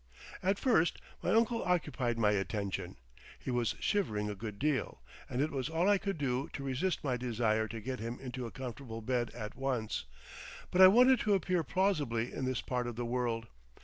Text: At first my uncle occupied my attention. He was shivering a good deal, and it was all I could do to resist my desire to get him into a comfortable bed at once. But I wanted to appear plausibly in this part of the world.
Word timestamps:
At 0.41 0.57
first 0.57 0.97
my 1.21 1.29
uncle 1.29 1.61
occupied 1.61 2.17
my 2.17 2.31
attention. 2.31 2.95
He 3.37 3.51
was 3.51 3.75
shivering 3.79 4.31
a 4.31 4.35
good 4.35 4.57
deal, 4.57 4.99
and 5.29 5.43
it 5.43 5.51
was 5.51 5.69
all 5.69 5.87
I 5.87 5.99
could 5.99 6.17
do 6.17 6.49
to 6.53 6.63
resist 6.63 7.03
my 7.03 7.17
desire 7.17 7.67
to 7.67 7.79
get 7.79 7.99
him 7.99 8.17
into 8.19 8.47
a 8.47 8.51
comfortable 8.51 9.01
bed 9.03 9.29
at 9.35 9.55
once. 9.55 10.05
But 10.71 10.81
I 10.81 10.87
wanted 10.87 11.19
to 11.19 11.35
appear 11.35 11.61
plausibly 11.61 12.33
in 12.33 12.45
this 12.45 12.61
part 12.61 12.87
of 12.87 12.95
the 12.95 13.05
world. 13.05 13.45